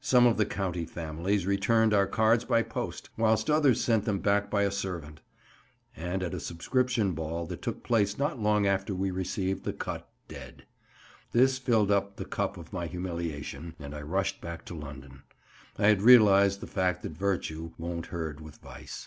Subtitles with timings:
[0.00, 4.50] Some of the county families returned our cards by post, whilst others sent them back
[4.50, 5.20] by a servant;
[5.96, 10.10] and at a subscription ball that took place not long after we received the cut
[10.26, 10.64] dead.
[11.30, 15.22] This filled up the cup of my humiliation, and I rushed back to London.
[15.78, 19.06] I had realised the fact that virtue won't herd with vice.